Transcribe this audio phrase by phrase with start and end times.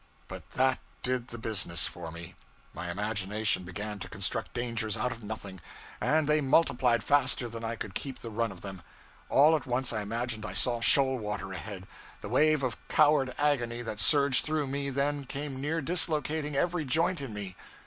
[0.27, 2.33] But that did the business for me.
[2.73, 5.61] My imagination began to construct dangers out of nothing,
[6.01, 8.81] and they multiplied faster than I could keep the run of them.
[9.29, 11.85] All at once I imagined I saw shoal water ahead!
[12.21, 17.21] The wave of coward agony that surged through me then came near dislocating every joint
[17.21, 17.55] in me.